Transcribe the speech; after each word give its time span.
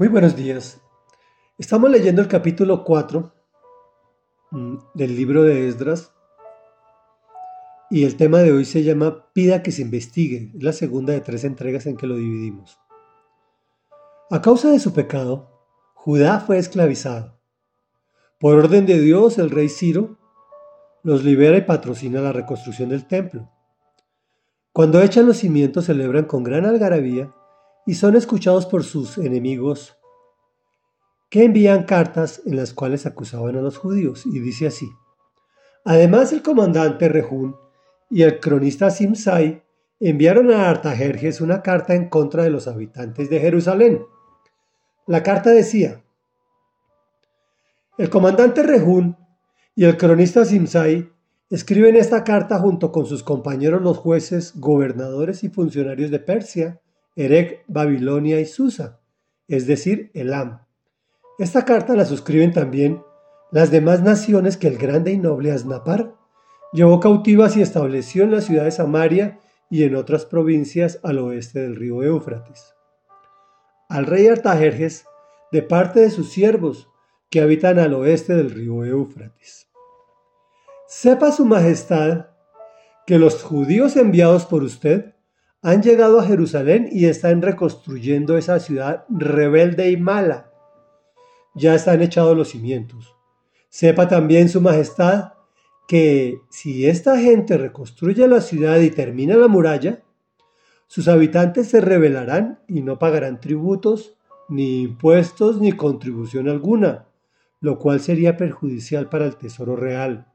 Muy 0.00 0.08
buenos 0.08 0.34
días. 0.34 0.80
Estamos 1.58 1.90
leyendo 1.90 2.22
el 2.22 2.28
capítulo 2.28 2.84
4 2.84 3.34
mm, 4.50 4.76
del 4.94 5.14
libro 5.14 5.42
de 5.42 5.68
Esdras 5.68 6.14
y 7.90 8.04
el 8.04 8.16
tema 8.16 8.38
de 8.38 8.50
hoy 8.50 8.64
se 8.64 8.82
llama 8.82 9.30
Pida 9.34 9.62
que 9.62 9.72
se 9.72 9.82
investigue. 9.82 10.52
Es 10.56 10.62
la 10.62 10.72
segunda 10.72 11.12
de 11.12 11.20
tres 11.20 11.44
entregas 11.44 11.84
en 11.84 11.98
que 11.98 12.06
lo 12.06 12.16
dividimos. 12.16 12.80
A 14.30 14.40
causa 14.40 14.70
de 14.70 14.78
su 14.78 14.94
pecado, 14.94 15.50
Judá 15.92 16.40
fue 16.40 16.56
esclavizado. 16.56 17.38
Por 18.38 18.56
orden 18.56 18.86
de 18.86 18.98
Dios, 18.98 19.36
el 19.36 19.50
rey 19.50 19.68
Ciro 19.68 20.16
los 21.02 21.24
libera 21.24 21.58
y 21.58 21.66
patrocina 21.66 22.22
la 22.22 22.32
reconstrucción 22.32 22.88
del 22.88 23.06
templo. 23.06 23.50
Cuando 24.72 25.02
echan 25.02 25.26
los 25.26 25.36
cimientos 25.36 25.84
celebran 25.84 26.24
con 26.24 26.42
gran 26.42 26.64
algarabía 26.64 27.34
y 27.90 27.94
son 27.94 28.14
escuchados 28.14 28.66
por 28.66 28.84
sus 28.84 29.18
enemigos 29.18 29.98
que 31.28 31.42
envían 31.42 31.82
cartas 31.82 32.40
en 32.46 32.54
las 32.54 32.72
cuales 32.72 33.04
acusaban 33.04 33.56
a 33.56 33.62
los 33.62 33.78
judíos 33.78 34.26
y 34.26 34.38
dice 34.38 34.68
así. 34.68 34.88
Además 35.84 36.32
el 36.32 36.40
comandante 36.40 37.08
Rehún 37.08 37.56
y 38.08 38.22
el 38.22 38.38
cronista 38.38 38.90
Simsai 38.90 39.64
enviaron 39.98 40.52
a 40.52 40.70
Artajerjes 40.70 41.40
una 41.40 41.62
carta 41.62 41.96
en 41.96 42.08
contra 42.08 42.44
de 42.44 42.50
los 42.50 42.68
habitantes 42.68 43.28
de 43.28 43.40
Jerusalén. 43.40 44.06
La 45.08 45.24
carta 45.24 45.50
decía, 45.50 46.04
el 47.98 48.08
comandante 48.08 48.62
Rehún 48.62 49.16
y 49.74 49.82
el 49.82 49.96
cronista 49.96 50.44
Simsai 50.44 51.10
escriben 51.50 51.96
esta 51.96 52.22
carta 52.22 52.60
junto 52.60 52.92
con 52.92 53.06
sus 53.06 53.24
compañeros 53.24 53.82
los 53.82 53.98
jueces, 53.98 54.52
gobernadores 54.60 55.42
y 55.42 55.48
funcionarios 55.48 56.12
de 56.12 56.20
Persia, 56.20 56.80
Erech, 57.16 57.64
Babilonia 57.66 58.40
y 58.40 58.46
Susa, 58.46 59.00
es 59.48 59.66
decir, 59.66 60.10
Elam. 60.14 60.66
Esta 61.38 61.64
carta 61.64 61.94
la 61.94 62.04
suscriben 62.04 62.52
también 62.52 63.02
las 63.50 63.70
demás 63.70 64.02
naciones 64.02 64.56
que 64.56 64.68
el 64.68 64.78
grande 64.78 65.12
y 65.12 65.18
noble 65.18 65.50
Asnapar 65.50 66.14
llevó 66.72 67.00
cautivas 67.00 67.56
y 67.56 67.62
estableció 67.62 68.22
en 68.24 68.30
la 68.30 68.40
ciudad 68.40 68.64
de 68.64 68.70
Samaria 68.70 69.40
y 69.70 69.84
en 69.84 69.96
otras 69.96 70.24
provincias 70.24 71.00
al 71.02 71.18
oeste 71.18 71.60
del 71.60 71.76
río 71.76 72.02
Éufrates. 72.02 72.74
Al 73.88 74.06
rey 74.06 74.28
Artajerjes, 74.28 75.04
de 75.50 75.62
parte 75.62 76.00
de 76.00 76.10
sus 76.10 76.30
siervos, 76.30 76.88
que 77.28 77.40
habitan 77.40 77.78
al 77.78 77.94
oeste 77.94 78.34
del 78.34 78.50
río 78.50 78.84
Éufrates. 78.84 79.68
Sepa 80.86 81.32
su 81.32 81.44
majestad 81.44 82.26
que 83.06 83.18
los 83.18 83.42
judíos 83.42 83.96
enviados 83.96 84.46
por 84.46 84.62
usted 84.62 85.14
han 85.62 85.82
llegado 85.82 86.20
a 86.20 86.24
Jerusalén 86.24 86.88
y 86.90 87.06
están 87.06 87.42
reconstruyendo 87.42 88.36
esa 88.36 88.58
ciudad 88.60 89.04
rebelde 89.08 89.90
y 89.90 89.96
mala. 89.96 90.50
Ya 91.54 91.74
están 91.74 92.00
echados 92.00 92.36
los 92.36 92.50
cimientos. 92.50 93.14
Sepa 93.68 94.08
también 94.08 94.48
su 94.48 94.60
majestad 94.60 95.32
que 95.86 96.40
si 96.50 96.86
esta 96.86 97.18
gente 97.18 97.58
reconstruye 97.58 98.26
la 98.26 98.40
ciudad 98.40 98.78
y 98.78 98.90
termina 98.90 99.36
la 99.36 99.48
muralla, 99.48 100.02
sus 100.86 101.08
habitantes 101.08 101.68
se 101.68 101.80
rebelarán 101.80 102.60
y 102.66 102.82
no 102.82 102.98
pagarán 102.98 103.40
tributos, 103.40 104.16
ni 104.48 104.82
impuestos, 104.82 105.60
ni 105.60 105.72
contribución 105.72 106.48
alguna, 106.48 107.06
lo 107.60 107.78
cual 107.78 108.00
sería 108.00 108.36
perjudicial 108.36 109.08
para 109.08 109.26
el 109.26 109.36
tesoro 109.36 109.76
real. 109.76 110.26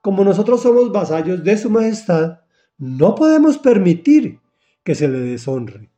Como 0.00 0.22
nosotros 0.22 0.62
somos 0.62 0.92
vasallos 0.92 1.42
de 1.42 1.56
su 1.56 1.70
majestad, 1.70 2.43
no 2.78 3.14
podemos 3.14 3.58
permitir 3.58 4.40
que 4.82 4.94
se 4.94 5.08
le 5.08 5.20
deshonre. 5.20 5.90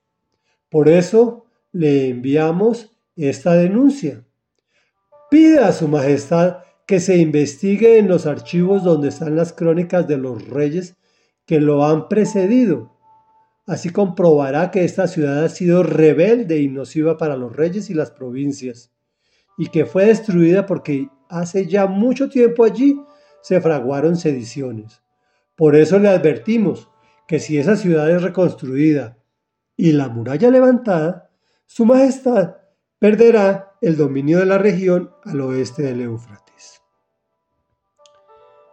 Por 0.70 0.88
eso 0.88 1.46
le 1.72 2.08
enviamos 2.08 2.96
esta 3.16 3.54
denuncia. 3.54 4.24
Pide 5.30 5.60
a 5.60 5.72
su 5.72 5.88
majestad 5.88 6.58
que 6.86 7.00
se 7.00 7.16
investigue 7.16 7.98
en 7.98 8.08
los 8.08 8.26
archivos 8.26 8.84
donde 8.84 9.08
están 9.08 9.36
las 9.36 9.52
crónicas 9.52 10.06
de 10.06 10.18
los 10.18 10.46
reyes 10.48 10.96
que 11.46 11.60
lo 11.60 11.84
han 11.84 12.08
precedido. 12.08 12.92
Así 13.66 13.90
comprobará 13.90 14.70
que 14.70 14.84
esta 14.84 15.08
ciudad 15.08 15.44
ha 15.44 15.48
sido 15.48 15.82
rebelde 15.82 16.60
y 16.60 16.68
nociva 16.68 17.16
para 17.16 17.36
los 17.36 17.54
reyes 17.54 17.90
y 17.90 17.94
las 17.94 18.12
provincias, 18.12 18.92
y 19.58 19.68
que 19.68 19.84
fue 19.86 20.06
destruida 20.06 20.66
porque 20.66 21.08
hace 21.28 21.66
ya 21.66 21.86
mucho 21.86 22.28
tiempo 22.28 22.62
allí 22.62 23.00
se 23.42 23.60
fraguaron 23.60 24.16
sediciones. 24.16 25.02
Por 25.56 25.74
eso 25.74 25.98
le 25.98 26.08
advertimos 26.08 26.90
que 27.26 27.40
si 27.40 27.58
esa 27.58 27.76
ciudad 27.76 28.10
es 28.10 28.22
reconstruida 28.22 29.18
y 29.76 29.92
la 29.92 30.08
muralla 30.08 30.50
levantada, 30.50 31.30
su 31.64 31.86
majestad 31.86 32.56
perderá 32.98 33.76
el 33.80 33.96
dominio 33.96 34.38
de 34.38 34.46
la 34.46 34.58
región 34.58 35.10
al 35.24 35.40
oeste 35.40 35.82
del 35.82 36.02
Éufrates. 36.02 36.82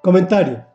Comentario. 0.02 0.66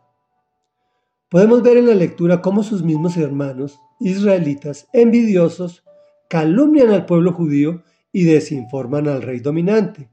Podemos 1.28 1.62
ver 1.62 1.76
en 1.76 1.86
la 1.86 1.94
lectura 1.94 2.40
cómo 2.40 2.62
sus 2.62 2.82
mismos 2.82 3.18
hermanos 3.18 3.78
israelitas 4.00 4.88
envidiosos 4.94 5.84
calumnian 6.30 6.90
al 6.90 7.04
pueblo 7.04 7.32
judío 7.34 7.82
y 8.12 8.24
desinforman 8.24 9.08
al 9.08 9.20
rey 9.20 9.40
dominante, 9.40 10.10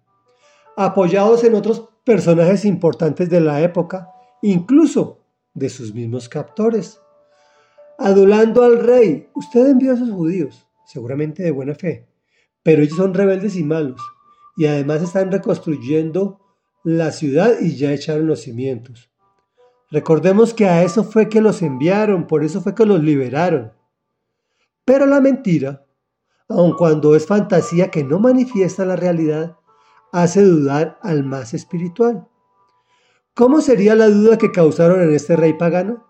apoyados 0.75 1.45
en 1.45 1.55
otros 1.55 1.87
personajes 2.03 2.65
importantes 2.65 3.29
de 3.29 3.39
la 3.39 3.61
época, 3.61 4.09
incluso 4.41 5.24
de 5.55 5.69
sus 5.69 5.93
mismos 5.93 6.29
captores. 6.29 7.01
Adulando 7.97 8.61
al 8.61 8.79
rey, 8.79 9.29
usted 9.33 9.67
envió 9.67 9.91
a 9.91 9.95
esos 9.95 10.11
judíos, 10.11 10.67
seguramente 10.85 11.41
de 11.41 11.51
buena 11.51 11.73
fe, 11.73 12.07
pero 12.61 12.83
ellos 12.83 12.97
son 12.97 13.13
rebeldes 13.13 13.55
y 13.55 13.63
malos, 13.63 14.01
y 14.57 14.67
además 14.67 15.01
están 15.01 15.31
reconstruyendo 15.31 16.39
la 16.83 17.11
ciudad 17.11 17.59
y 17.59 17.75
ya 17.75 17.93
echaron 17.93 18.27
los 18.27 18.41
cimientos. 18.41 19.09
Recordemos 19.89 20.53
que 20.53 20.67
a 20.67 20.83
eso 20.83 21.03
fue 21.03 21.29
que 21.29 21.41
los 21.41 21.61
enviaron, 21.61 22.27
por 22.27 22.43
eso 22.43 22.61
fue 22.61 22.75
que 22.75 22.85
los 22.85 23.01
liberaron. 23.01 23.73
Pero 24.83 25.05
la 25.05 25.21
mentira, 25.21 25.85
aun 26.49 26.73
cuando 26.73 27.15
es 27.15 27.25
fantasía 27.25 27.89
que 27.89 28.03
no 28.03 28.19
manifiesta 28.19 28.85
la 28.85 28.95
realidad, 28.95 29.57
hace 30.11 30.43
dudar 30.43 30.99
al 31.01 31.23
más 31.23 31.53
espiritual. 31.53 32.27
¿Cómo 33.35 33.59
sería 33.59 33.95
la 33.95 34.07
duda 34.07 34.37
que 34.37 34.53
causaron 34.53 35.01
en 35.01 35.13
este 35.13 35.35
rey 35.35 35.51
pagano? 35.51 36.07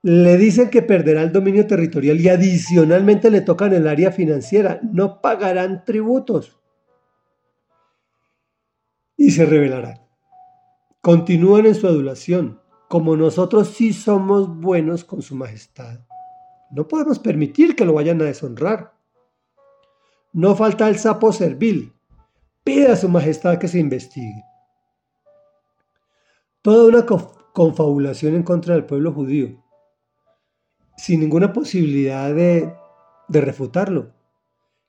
Le 0.00 0.38
dicen 0.38 0.70
que 0.70 0.80
perderá 0.80 1.20
el 1.22 1.32
dominio 1.32 1.66
territorial 1.66 2.18
y 2.18 2.30
adicionalmente 2.30 3.30
le 3.30 3.42
tocan 3.42 3.74
el 3.74 3.86
área 3.86 4.10
financiera. 4.10 4.80
No 4.82 5.20
pagarán 5.20 5.84
tributos. 5.84 6.58
Y 9.18 9.32
se 9.32 9.44
rebelarán. 9.44 10.00
Continúan 11.02 11.66
en 11.66 11.74
su 11.74 11.86
adulación, 11.86 12.62
como 12.88 13.14
nosotros 13.14 13.68
sí 13.68 13.92
somos 13.92 14.48
buenos 14.48 15.04
con 15.04 15.20
su 15.20 15.36
majestad. 15.36 16.00
No 16.70 16.88
podemos 16.88 17.18
permitir 17.18 17.76
que 17.76 17.84
lo 17.84 17.92
vayan 17.92 18.22
a 18.22 18.24
deshonrar. 18.24 18.94
No 20.32 20.56
falta 20.56 20.88
el 20.88 20.98
sapo 20.98 21.32
servil, 21.32 21.92
pide 22.64 22.88
a 22.88 22.96
su 22.96 23.10
majestad 23.10 23.58
que 23.58 23.68
se 23.68 23.78
investigue. 23.78 24.42
Toda 26.62 26.86
una 26.86 27.06
confabulación 27.52 28.34
en 28.34 28.42
contra 28.42 28.74
del 28.74 28.84
pueblo 28.84 29.12
judío, 29.12 29.62
sin 30.96 31.20
ninguna 31.20 31.52
posibilidad 31.52 32.32
de, 32.32 32.72
refutarlo. 33.28 34.12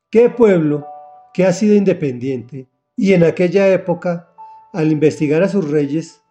¿Qué 0.10 0.30
pueblo 0.30 0.86
que 1.34 1.46
ha 1.46 1.54
sido 1.54 1.76
independiente 1.76 2.70
y 2.96 3.14
en 3.14 3.24
aquella 3.24 3.68
época, 3.70 4.34
al 4.72 4.92
investigar 4.92 5.42
a 5.44 5.50
sus 5.50 5.70
reyes, 5.70 6.22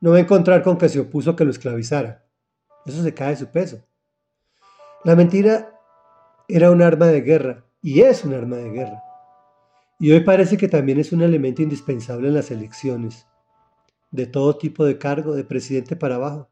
no 0.00 0.10
va 0.10 0.16
a 0.16 0.20
encontrar 0.20 0.62
con 0.62 0.76
que 0.76 0.88
se 0.88 1.00
opuso 1.00 1.30
a 1.30 1.36
que 1.36 1.44
lo 1.44 1.50
esclavizara? 1.50 2.26
Eso 2.84 3.02
se 3.02 3.14
cae 3.14 3.30
de 3.30 3.36
su 3.36 3.46
peso. 3.46 3.86
La 5.04 5.14
mentira 5.14 5.78
era 6.48 6.70
un 6.70 6.82
arma 6.82 7.06
de 7.06 7.20
guerra 7.20 7.64
y 7.80 8.00
es 8.00 8.24
un 8.24 8.34
arma 8.34 8.56
de 8.56 8.70
guerra 8.70 9.04
y 9.98 10.12
hoy 10.12 10.20
parece 10.20 10.56
que 10.56 10.68
también 10.68 10.98
es 10.98 11.12
un 11.12 11.22
elemento 11.22 11.62
indispensable 11.62 12.28
en 12.28 12.34
las 12.34 12.50
elecciones, 12.50 13.26
de 14.14 14.26
todo 14.26 14.56
tipo 14.56 14.84
de 14.84 14.96
cargo, 14.96 15.34
de 15.34 15.42
presidente 15.42 15.96
para 15.96 16.14
abajo. 16.14 16.48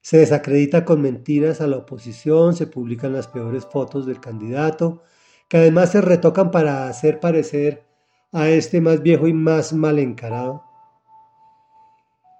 Se 0.00 0.16
desacredita 0.16 0.86
con 0.86 1.02
mentiras 1.02 1.60
a 1.60 1.66
la 1.66 1.76
oposición, 1.76 2.56
se 2.56 2.66
publican 2.66 3.12
las 3.12 3.28
peores 3.28 3.66
fotos 3.66 4.06
del 4.06 4.20
candidato, 4.20 5.02
que 5.48 5.58
además 5.58 5.92
se 5.92 6.00
retocan 6.00 6.50
para 6.50 6.88
hacer 6.88 7.20
parecer 7.20 7.84
a 8.32 8.48
este 8.48 8.80
más 8.80 9.02
viejo 9.02 9.26
y 9.28 9.34
más 9.34 9.74
mal 9.74 9.98
encarado. 9.98 10.64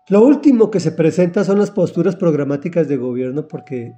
Lo 0.08 0.22
último 0.22 0.70
que 0.70 0.80
se 0.80 0.92
presenta 0.92 1.44
son 1.44 1.58
las 1.58 1.70
posturas 1.70 2.16
programáticas 2.16 2.88
de 2.88 2.96
gobierno 2.96 3.46
porque 3.48 3.92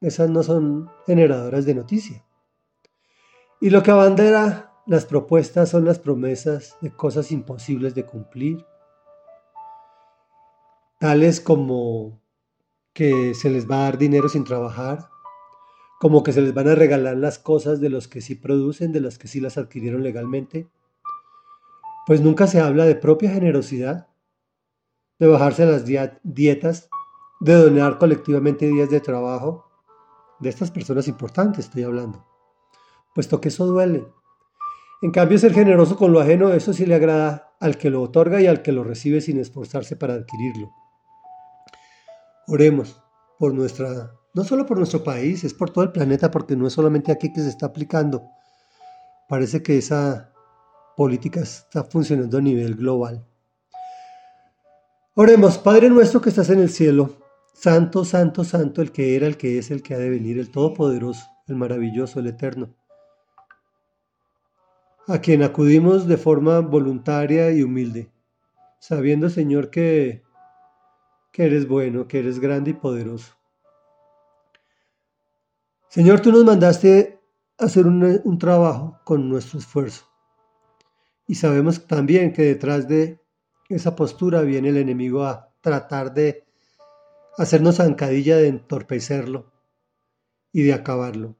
esas 0.00 0.30
no 0.30 0.42
son 0.42 0.88
generadoras 1.04 1.66
de 1.66 1.74
noticia. 1.74 2.24
Y 3.60 3.68
lo 3.68 3.82
que 3.82 3.90
abandera 3.90 4.72
las 4.86 5.04
propuestas 5.04 5.68
son 5.68 5.84
las 5.84 5.98
promesas 5.98 6.78
de 6.80 6.90
cosas 6.90 7.30
imposibles 7.30 7.94
de 7.94 8.06
cumplir, 8.06 8.64
tales 11.00 11.40
como 11.40 12.20
que 12.92 13.32
se 13.34 13.48
les 13.48 13.68
va 13.68 13.76
a 13.76 13.84
dar 13.84 13.98
dinero 13.98 14.28
sin 14.28 14.44
trabajar, 14.44 15.08
como 15.98 16.22
que 16.22 16.32
se 16.32 16.42
les 16.42 16.52
van 16.52 16.68
a 16.68 16.74
regalar 16.74 17.16
las 17.16 17.38
cosas 17.38 17.80
de 17.80 17.88
los 17.88 18.06
que 18.06 18.20
sí 18.20 18.34
producen, 18.34 18.92
de 18.92 19.00
las 19.00 19.16
que 19.16 19.26
sí 19.26 19.40
las 19.40 19.56
adquirieron 19.56 20.02
legalmente. 20.02 20.68
Pues 22.06 22.20
nunca 22.20 22.46
se 22.46 22.60
habla 22.60 22.84
de 22.84 22.96
propia 22.96 23.30
generosidad, 23.30 24.08
de 25.18 25.26
bajarse 25.26 25.64
las 25.64 25.86
dietas, 25.86 26.90
de 27.40 27.54
donar 27.54 27.96
colectivamente 27.96 28.66
días 28.66 28.90
de 28.90 29.00
trabajo, 29.00 29.70
de 30.38 30.50
estas 30.50 30.70
personas 30.70 31.08
importantes 31.08 31.66
estoy 31.66 31.82
hablando, 31.82 32.26
puesto 33.14 33.40
que 33.40 33.48
eso 33.48 33.64
duele. 33.64 34.06
En 35.00 35.12
cambio, 35.12 35.38
ser 35.38 35.54
generoso 35.54 35.96
con 35.96 36.12
lo 36.12 36.20
ajeno, 36.20 36.52
eso 36.52 36.74
sí 36.74 36.84
le 36.84 36.94
agrada 36.94 37.56
al 37.58 37.78
que 37.78 37.88
lo 37.88 38.02
otorga 38.02 38.42
y 38.42 38.46
al 38.46 38.60
que 38.60 38.72
lo 38.72 38.84
recibe 38.84 39.22
sin 39.22 39.38
esforzarse 39.38 39.96
para 39.96 40.12
adquirirlo. 40.12 40.70
Oremos 42.50 43.00
por 43.38 43.54
nuestra, 43.54 44.12
no 44.34 44.44
solo 44.44 44.66
por 44.66 44.76
nuestro 44.76 45.02
país, 45.04 45.44
es 45.44 45.54
por 45.54 45.70
todo 45.70 45.84
el 45.84 45.92
planeta, 45.92 46.30
porque 46.30 46.56
no 46.56 46.66
es 46.66 46.72
solamente 46.72 47.12
aquí 47.12 47.32
que 47.32 47.40
se 47.40 47.48
está 47.48 47.66
aplicando. 47.66 48.22
Parece 49.28 49.62
que 49.62 49.78
esa 49.78 50.32
política 50.96 51.40
está 51.40 51.84
funcionando 51.84 52.38
a 52.38 52.42
nivel 52.42 52.74
global. 52.74 53.24
Oremos, 55.14 55.58
Padre 55.58 55.88
nuestro 55.88 56.20
que 56.20 56.30
estás 56.30 56.50
en 56.50 56.60
el 56.60 56.70
cielo, 56.70 57.16
santo, 57.54 58.04
santo, 58.04 58.44
santo, 58.44 58.82
el 58.82 58.92
que 58.92 59.16
era, 59.16 59.26
el 59.26 59.36
que 59.36 59.58
es, 59.58 59.70
el 59.70 59.82
que 59.82 59.94
ha 59.94 59.98
de 59.98 60.10
venir, 60.10 60.38
el 60.38 60.50
todopoderoso, 60.50 61.24
el 61.46 61.56
maravilloso, 61.56 62.20
el 62.20 62.26
eterno 62.26 62.74
a 65.10 65.20
quien 65.20 65.42
acudimos 65.42 66.06
de 66.06 66.16
forma 66.16 66.60
voluntaria 66.60 67.50
y 67.50 67.64
humilde, 67.64 68.12
sabiendo, 68.78 69.28
Señor, 69.28 69.68
que, 69.68 70.22
que 71.32 71.44
eres 71.44 71.68
bueno, 71.68 72.08
que 72.08 72.18
eres 72.18 72.38
grande 72.38 72.70
y 72.70 72.74
poderoso. 72.74 73.34
Señor, 75.88 76.20
tú 76.20 76.30
nos 76.30 76.44
mandaste 76.44 77.20
hacer 77.58 77.86
un, 77.86 78.38
trabajo 78.38 79.00
con 79.04 79.28
nuestro 79.28 79.58
esfuerzo. 79.58 80.06
Y 81.26 81.34
sabemos 81.34 81.86
también 81.86 82.32
que 82.32 82.42
detrás 82.42 82.88
de 82.88 83.20
esa 83.68 83.94
postura 83.94 84.42
viene 84.42 84.70
el 84.70 84.76
enemigo 84.76 85.24
a 85.24 85.52
tratar 85.60 86.14
de 86.14 86.46
hacernos 87.36 87.76
zancadilla, 87.76 88.36
de 88.36 88.48
entorpecerlo 88.48 89.52
y 90.52 90.62
de 90.62 90.72
acabarlo. 90.72 91.36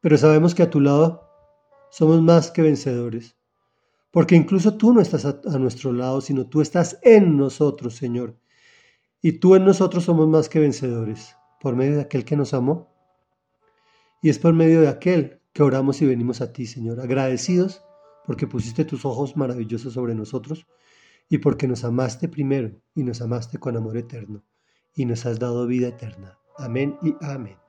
Pero 0.00 0.16
sabemos 0.16 0.54
que 0.54 0.62
a 0.62 0.70
tu 0.70 0.80
lado 0.80 1.28
somos 1.90 2.22
más 2.22 2.50
que 2.50 2.62
vencedores. 2.62 3.36
Porque 4.10 4.34
incluso 4.34 4.76
tú 4.76 4.92
no 4.92 5.00
estás 5.00 5.24
a, 5.24 5.58
nuestro 5.58 5.92
lado, 5.92 6.20
sino 6.20 6.46
tú 6.46 6.60
estás 6.60 6.98
en 7.02 7.36
nosotros, 7.36 7.94
Señor. 7.94 8.36
Y 9.22 9.32
tú 9.32 9.54
en 9.54 9.64
nosotros 9.64 10.04
somos 10.04 10.28
más 10.28 10.48
que 10.48 10.60
vencedores, 10.60 11.36
por 11.60 11.76
medio 11.76 11.96
de 11.96 12.02
aquel 12.02 12.24
que 12.24 12.36
nos 12.36 12.54
amó. 12.54 12.88
Y 14.22 14.30
es 14.30 14.38
por 14.38 14.54
medio 14.54 14.80
de 14.80 14.88
aquel 14.88 15.40
que 15.52 15.62
oramos 15.62 16.00
y 16.02 16.06
venimos 16.06 16.40
a 16.40 16.52
ti, 16.52 16.66
Señor, 16.66 17.00
agradecidos 17.00 17.82
porque 18.30 18.46
pusiste 18.46 18.84
tus 18.84 19.04
ojos 19.04 19.36
maravillosos 19.36 19.94
sobre 19.94 20.14
nosotros 20.14 20.66
y 21.28 21.38
porque 21.38 21.66
nos 21.66 21.84
amaste 21.84 22.28
primero 22.28 22.80
y 22.94 23.02
nos 23.02 23.20
amaste 23.20 23.58
con 23.58 23.76
amor 23.76 23.96
eterno 23.96 24.44
y 24.94 25.04
nos 25.04 25.26
has 25.26 25.38
dado 25.38 25.66
vida 25.66 25.88
eterna. 25.88 26.38
Amén 26.56 26.98
y 27.02 27.14
amén. 27.20 27.59